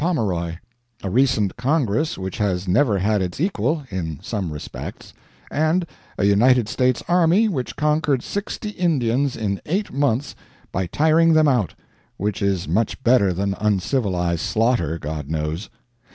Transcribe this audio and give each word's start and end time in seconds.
Pomeroy, 0.01 0.55
a 1.03 1.11
recent 1.11 1.55
Congress 1.57 2.17
which 2.17 2.39
has 2.39 2.67
never 2.67 2.97
had 2.97 3.21
its 3.21 3.39
equal 3.39 3.83
(in 3.91 4.17
some 4.23 4.51
respects), 4.51 5.13
and 5.51 5.85
a 6.17 6.23
United 6.25 6.67
States 6.67 7.03
Army 7.07 7.47
which 7.47 7.75
conquered 7.75 8.23
sixty 8.23 8.69
Indians 8.71 9.35
in 9.35 9.61
eight 9.67 9.93
months 9.93 10.35
by 10.71 10.87
tiring 10.87 11.33
them 11.33 11.47
out 11.47 11.75
which 12.17 12.41
is 12.41 12.67
much 12.67 13.03
better 13.03 13.31
than 13.31 13.53
uncivilized 13.59 14.41
slaughter, 14.41 14.97
God 14.97 15.29
knows. 15.29 15.69